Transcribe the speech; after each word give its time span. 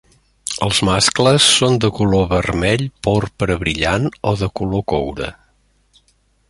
Els 0.67 0.79
mascles 0.87 1.49
són 1.57 1.77
de 1.85 1.91
color 1.99 2.25
vermell-porpra 2.31 3.59
brillant 3.65 4.09
o 4.33 4.35
de 4.43 4.53
color 4.61 4.87
coure. 4.95 5.31